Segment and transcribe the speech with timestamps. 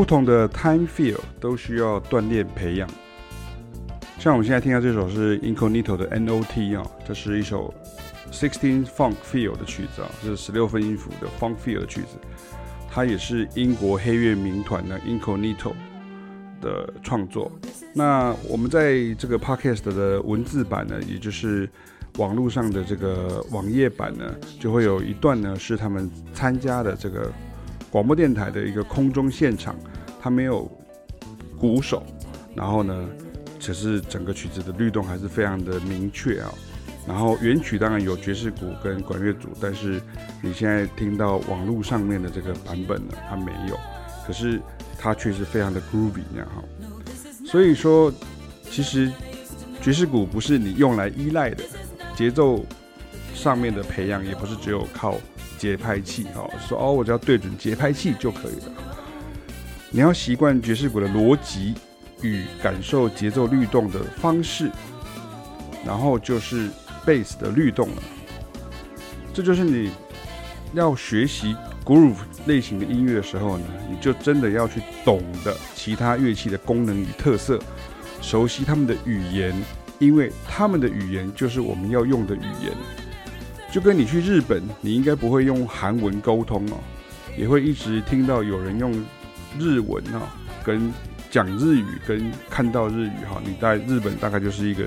[0.00, 2.88] 不同的 time feel 都需要锻炼培养。
[4.18, 7.74] 像我们现在听到这首是 Incognito 的 N.O.T 啊，这是一首
[8.32, 12.16] Sixteen Funk Feel 的曲子啊，这是十六分音符的 Funk Feel 的曲子。
[12.90, 15.74] 它也是英国黑乐民团的 Incognito
[16.62, 17.52] 的创作。
[17.92, 21.68] 那我们在这个 Podcast 的文字版呢，也就是
[22.16, 27.30] 网络上的这个网页版呢，就会有一段呢是他们参加的这个
[27.90, 29.76] 广播电台的一个空中现场，
[30.20, 30.70] 他没有
[31.58, 32.02] 鼓手，
[32.54, 33.08] 然后呢。
[33.62, 36.50] 只是整个曲子的律动还是非常的明确啊，
[37.06, 40.00] 然后原曲当然有爵士鼓跟管乐组，但是
[40.40, 43.78] 你现在听到网络上面的这个版本呢，它没有，
[44.26, 44.58] 可是
[44.98, 46.64] 它却是非常的 groovy 那样哈。
[47.44, 48.10] 所以说，
[48.70, 49.12] 其实
[49.82, 51.62] 爵士鼓不是你用来依赖的，
[52.16, 52.64] 节奏
[53.34, 55.16] 上面的培养也不是只有靠
[55.58, 58.72] 节拍器啊，说哦我只要对准节拍器就可以了，
[59.90, 61.74] 你要习惯爵士鼓的逻辑。
[62.22, 64.70] 与感受节奏律动的方式，
[65.86, 66.68] 然后就是
[67.02, 68.02] 贝斯的律动了。
[69.32, 69.90] 这就是你
[70.74, 77.58] 要学习 groove 类型的音乐的时候呢，你就真的要去懂得其他乐器的功能与特色，
[78.20, 79.54] 熟悉他们的语言，
[79.98, 82.70] 因为他们的语言就是我们要用的语言。
[83.72, 86.76] 就跟你去日本，你应该不会用韩文沟通哦，
[87.34, 88.92] 也会一直听到有人用
[89.58, 90.22] 日文哦
[90.64, 90.92] 跟。
[91.30, 94.82] 讲日语跟看到日语哈，你在日本大概就是一个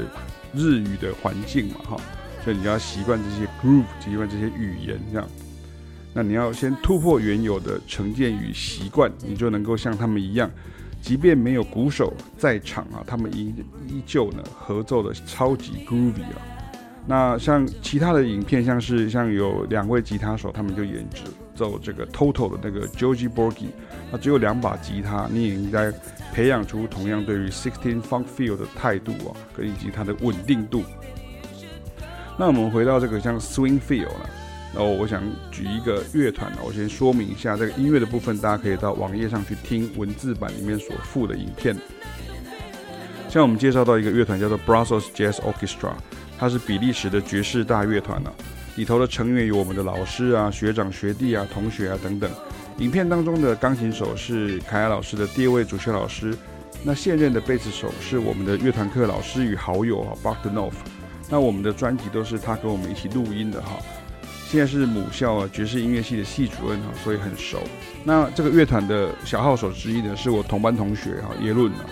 [0.53, 1.97] 日语的环境嘛哈，
[2.44, 5.25] 所以你要习惯这些 groove，习惯这些语言这样。
[6.14, 10.52] 那你要先突破原有的成见与习惯，你就能够像他们一样，
[11.02, 13.55] 即便没有鼓手在场啊，他们依
[13.88, 16.42] 依旧呢合奏的超级 groovy 啊。
[17.08, 21.08] 那像其他的影片，像是像有两位吉他手，他们就演
[21.55, 23.67] 奏这个 Total 的那个 Georgie Borgi，
[24.11, 25.93] 那只有两把吉他，你也应该。
[26.33, 30.83] 培养出同样对于 Sixteen Funk Feel 的态度啊，跟以及它的稳定度。
[32.39, 34.30] 那我们回到这个像 Swing Feel 了，
[34.73, 35.21] 然后我想
[35.52, 41.77] 举一个乐团，我先说明一下这个音乐的部分，大家可以到网页上去听文字版里面所附的影片。
[43.30, 45.93] 像我们介绍到一个乐团叫做 Brussels Jazz Orchestra，
[46.39, 48.33] 它是比利时的爵士大乐团啊，
[48.76, 52.30] 里头的成员有我们的老师啊、学长学弟啊、同学啊等等。
[52.80, 56.36] 影片当中的钢琴手是凯亚老师的第二位主修老师，
[56.84, 60.72] 那现任的贝斯手是我们的乐团课老师与好友啊，Bogdanov。
[61.30, 63.78] 那我们的专辑都是他跟我们一起录音的哈。
[64.48, 67.60] 现在是母校爵士音乐系的系主任哈，所以很熟。
[68.04, 71.86] 那这个乐团的小号手之一呢，是我同班同学哈，耶伦啊。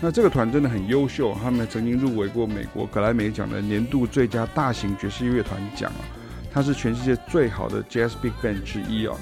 [0.00, 6.02] 那这个团真的很优秀，他们曾经入围过美国格莱美奖的年度最佳大型爵士乐团奖啊，
[6.54, 9.16] 它是全世界最好的 Jazz Big Band 之一啊。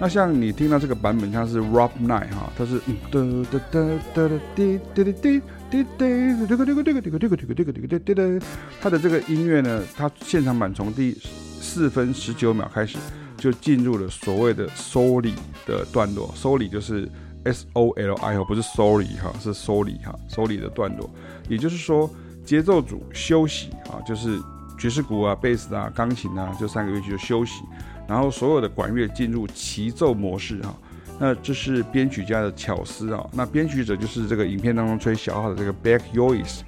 [0.00, 8.46] 那像你听到这个版本，它是 Rob Knight 哈，它是嗯哒哒哒哒哒滴滴滴滴滴滴这个这个这个这个这个这个这个这个滴滴，
[8.80, 11.16] 它的这个音乐呢，它现场版从第
[11.60, 12.98] 四分十九秒开始
[13.36, 15.34] 就进入了所谓的 Soli
[15.66, 17.08] 的段落，Soli 就是
[17.44, 21.08] S O L I 哈，不是 Sorry 哈，是 Soli 哈，Soli 的段落，
[21.48, 22.10] 也就是说
[22.44, 24.38] 节奏组休息啊，就是
[24.82, 27.62] 爵士鼓啊、贝斯啊、钢琴啊，这三个乐器就休息。
[28.08, 30.74] 然后所有的管乐进入齐奏模式哈，
[31.20, 33.24] 那这是编曲家的巧思啊。
[33.32, 36.62] 那编曲者就是这个影片当中吹小号的这个 Beck Joyce。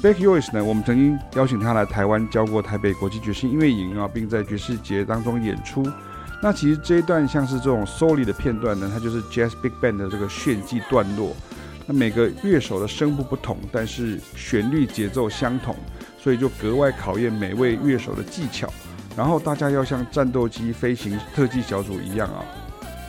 [0.00, 5.84] Beck Joyce 呢，我们曾经邀请他来台湾教过台北国际爵士音乐营啊，并在爵士节当中演出。
[6.40, 11.34] 那其实这一段像是这种 Soli 的片段呢，它就是 Jazz Big Band 的这个炫技段落。
[11.86, 15.74] 那每个乐手的声部不同，但是旋律节奏相同，
[16.28, 18.70] 所以就格外考验每位乐手的技巧。
[19.16, 22.44] 然后大家要像战斗机飞行特技小组一样啊，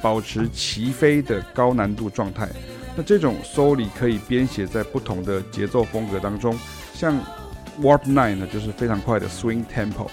[0.01, 2.47] 保持齐飞的高难度状态。
[2.95, 6.57] 那这种 Soli 可以编写在不同的节奏风格当中，
[6.93, 7.13] 像
[7.81, 10.07] Warp Nine 呢，就是非常快的 Swing Tempo。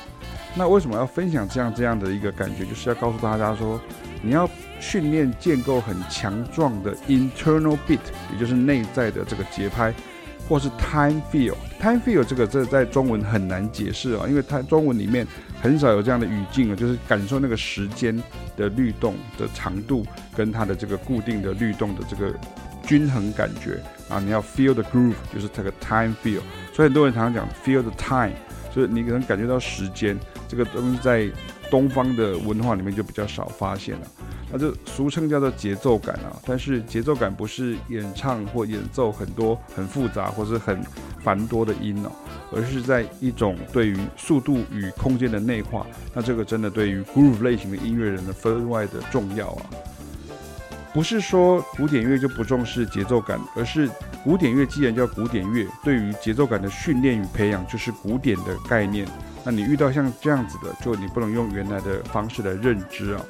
[0.56, 2.64] 那为什么要分享这样这样的一个感觉？
[2.64, 3.80] 就是要告诉大家说，
[4.20, 8.00] 你要训练建构很强壮的 Internal Beat，
[8.32, 9.94] 也就是内在的这个节拍。
[10.48, 15.26] 或是 time feel，time feel 这个这在中文很难解释啊，因为它中文里面
[15.60, 18.16] 很少有这样的语境啊，就是感受那个时间
[18.56, 20.06] 的律动的长度
[20.36, 22.32] 跟它的这个固定的律动的这个
[22.86, 26.40] 均衡感觉啊，你要 feel the groove，就是这个 time feel，
[26.72, 28.32] 所以很多人常常讲 feel the time，
[28.72, 30.16] 就是你可能感觉到时间
[30.46, 31.28] 这个东西在
[31.68, 34.06] 东方的文化里面就比较少发现了。
[34.50, 40.80] 那就俗称叫做节奏感啊，但是节奏感不是演唱或演奏很多很复杂或是很
[41.20, 42.12] 繁多的音哦，
[42.54, 45.86] 而是在一种对于速度与空间的内化。
[46.14, 49.66] 那这个真的对于 groove 类型的音乐人呢分外的重要啊。
[50.94, 53.90] 不是说古典乐就不重视节奏感，而是
[54.24, 59.06] 古典乐既然叫古典乐，对于节奏感的训练与培养就是古典的概念。
[59.44, 63.20] 那你遇到像这样子的，就你不能用原来的方式来认知啊。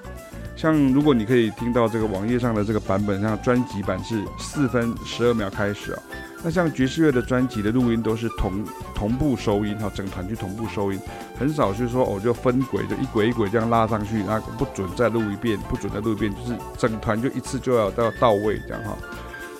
[0.57, 6.03] 像如果你可以听到这个网页上的这个版本，像专辑版是四分十二秒开始啊。
[6.43, 8.65] 那像爵士乐的专辑的录音都是同
[8.95, 10.99] 同步收音哈，整团去同步收音，
[11.39, 18.97] 很少是说哦就分轨，就一轨一轨这样拉上去，那不准再录一遍，不准再录一遍，就是整团就一次就要到到位这样哈。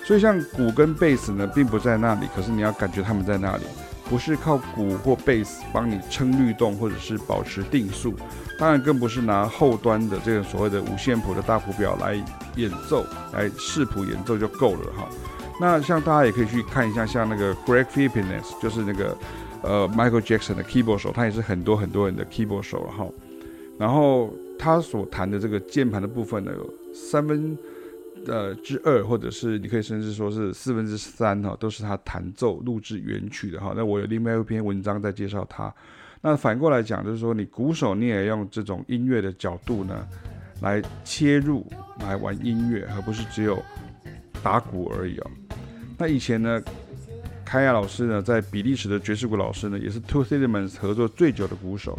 [0.03, 3.63] 所以像鼓跟贝斯呢，并不在那里，可是你要感觉他们在那里。
[4.09, 8.13] 不是靠鼓或贝斯帮你撑律动，或者是保持定速，
[8.57, 12.15] 当然更不是拿后端的这个所谓的五线谱的大谱表来
[12.55, 15.07] 演奏，来视谱演奏就够了哈。
[15.59, 19.17] 那像大家也可以去看一下，像那个 Greg Phillips，就是那个
[19.61, 23.05] 呃 Michael Jackson 的 keyboard 手，他也是很多很多人的 keyboard 手哈。
[23.77, 27.57] 然后他所弹的这个键盘的部分呢，有三分。
[28.27, 33.73] 呃，之二，或者是你可以甚至说是四分之三哈，都是他弹奏录制原曲的哈。
[33.75, 35.73] 那我有另外一篇文章在介绍他。
[36.21, 40.07] 那反过来讲，就是说你鼓手你也用这种音乐的角度呢，
[40.61, 41.65] 来切入
[42.01, 43.57] 来玩音乐，而不是只有
[44.43, 45.31] 打鼓而已哦。
[45.97, 46.61] 那以前呢，
[47.45, 51.97] 凯亚老师呢，在比利时的爵士鼓老师呢，也是 Toots Thielemans 合作最久的鼓手。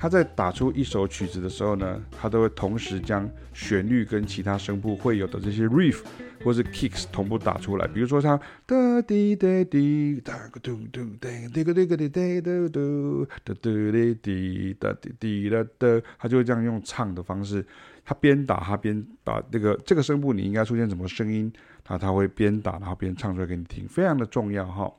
[0.00, 6.00] 他在打出一首曲子的时候呢，他都会同时将旋律跟其他声部会有的这些 riff
[6.42, 7.86] 或是 kicks 同步打出来。
[7.86, 17.62] 比如说像哒滴哒滴哒个嘟嘟哒滴个滴个滴哒嘟嘟哒嘟滴滴哒滴滴哒哒，他就会这样用唱的方式，
[18.02, 21.52] 他边打他边把这个这个声部你应该出现什么声音，
[21.84, 24.90] 他他会边打然后边唱出来给你听，非常的重要哈。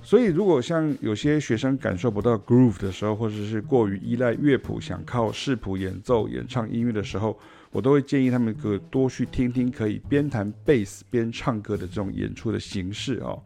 [0.00, 7.38] 所以，如果像有些学生感受不到 groove 的时候，或者是过于依赖乐谱，想靠视谱演奏、演唱音乐的时候，
[7.70, 13.42] 我都会建议他们可多去听听可以边弹贝斯边唱歌的这种演出的形式哦。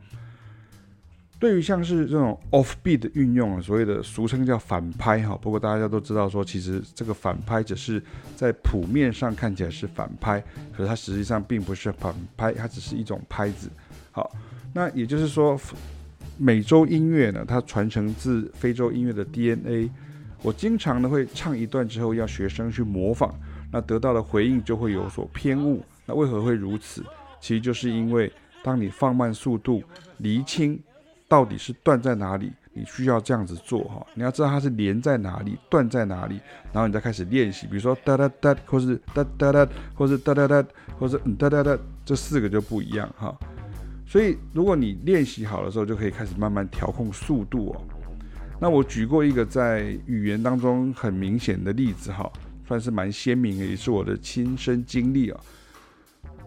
[1.41, 8.01] 对于像是这种 offbeat 的运用啊，所谓的俗称叫反拍哈，不过大家都知道说，其实这个反拍只是
[8.37, 10.39] 在谱面上看起来是反拍，
[10.71, 13.69] 可是它实际上并不是反拍，它只是一种拍子。
[14.13, 14.31] 好，
[14.73, 15.59] 那也就是说。
[16.39, 19.91] 美洲音乐呢，它传承自非洲音乐的 DNA。
[20.43, 23.33] 我经常呢会唱一段之后，要学生去模仿，
[23.71, 25.85] 那得到的回应就会有所偏误。
[26.05, 27.05] 那为何会如此？
[27.41, 28.33] 其实就是因为
[28.65, 29.83] 当你放慢速度，
[30.19, 30.79] 厘清
[31.29, 34.05] 到底是断在哪里，你需要这样子做哈。
[34.15, 36.41] 你要知道它是连在哪里，断在哪里，
[36.73, 37.69] 然后你再开始练习。
[37.69, 40.65] 比如说哒哒哒，或是哒哒哒，或是哒哒哒，
[40.99, 43.33] 或是嗯哒哒哒，这四个就不一样哈。
[44.13, 47.81] 所以，如果你练习好的时候，就可以开始慢慢调控速度哦。
[48.61, 52.31] 那我举过一个在语言当中很明显的例子哈，
[52.69, 55.41] 算是蛮鲜明的，也是我的亲身经历啊。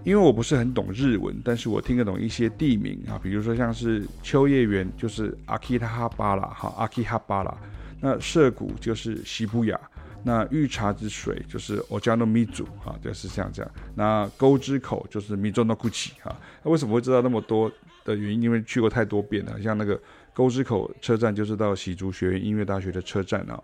[0.03, 7.57] 因为我不是很懂日文，但是我听得懂一些地名啊，比如说像是秋叶原就是阿基哈巴拉哈，阿基哈巴拉，
[7.99, 9.65] 那涩谷就是涩谷。
[10.27, 13.71] 那御茶之水就是 Ojano Mizu 哈，就是像这样。
[13.93, 16.35] 那沟之口就是 Mizonokuchi 哈。
[16.63, 17.71] 那为什么会知道那么多
[18.03, 18.41] 的原因？
[18.41, 19.61] 因为去过太多遍了。
[19.61, 20.01] 像那个
[20.33, 23.61] 沟之口车站就是到喜竹学院音乐大学的车站啊。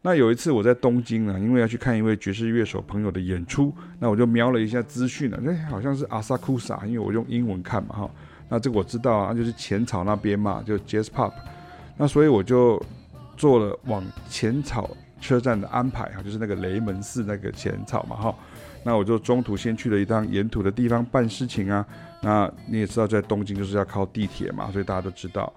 [0.00, 8.10] 那有一次我在东京呢，因为要去看一位爵士乐手朋友的演出，那我就瞄了一下资讯呢，哎，好像是 Asakusa，因为我用英文看嘛哈。
[8.48, 11.32] 那这个我知道啊，就是浅草那边嘛，就 Jazz Pop。
[11.98, 12.82] 那所以我就
[13.36, 14.90] 做了往浅草。
[15.20, 18.34] 车站的安排哈，就是那个雷门寺那个浅草嘛哈，
[18.84, 21.86] 那我就中途先去了一趟沿途的地方办事情啊。
[22.20, 25.50] 那你也知道，在东京就是要靠地铁嘛，所以大家都知道。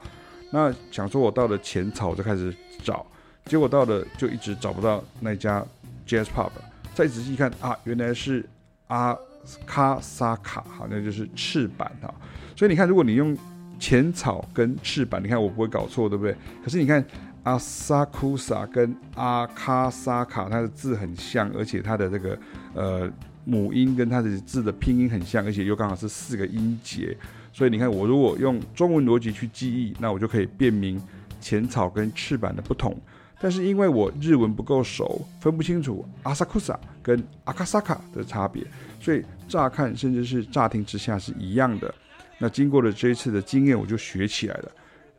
[0.52, 3.06] 那想说我到了浅草就开始找，
[3.46, 5.66] 结果到了就一直找不到那家
[6.08, 6.50] Jazz Pub。
[6.94, 8.46] 再仔细一看啊，原来是
[8.88, 9.18] 阿
[9.66, 12.14] 卡萨卡，好像就是赤坂哈。
[12.56, 13.38] 所以你看，如果你用
[13.80, 16.34] 浅草跟赤坂，你看我不会搞错，对不对？
[16.64, 17.04] 可是你看。
[17.48, 22.38] 阿萨库萨跟阿卡萨卡，它的字很像，而且它的这个
[22.74, 23.10] 呃
[23.46, 27.16] 母音跟它的字的拼音很像，而且又刚好是四个音节，
[27.54, 31.01] 所以你看，我如果用中文逻辑去记忆，那我就可以辨明
[31.39, 32.94] 浅草跟赤坂的不同。
[33.39, 38.62] 但是因为我日文不够熟，分不清楚阿萨库萨跟阿卡萨卡的差别，
[39.00, 41.96] 所以乍看甚至是乍听之下是一样的。
[42.39, 44.72] 那经过了这一次的经验，我就学起来了。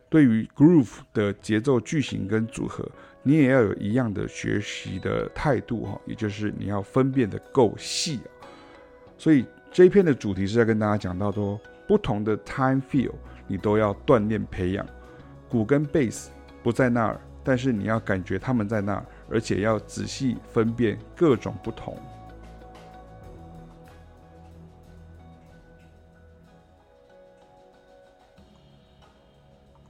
[0.09, 2.83] 对于 groove 的节奏句型跟组合，
[3.21, 8.27] 你也要有一样的学习的态度哈，也就是你要分辨的够细啊。
[9.17, 13.11] 所以这一篇的主题是在跟大家讲到说，不同的 time feel
[13.47, 14.85] 你都要锻炼培养。
[15.47, 16.31] 鼓跟贝斯
[16.63, 21.97] 不在那儿，但是你要感觉他们在那儿，而且要仔细分辨各种不同。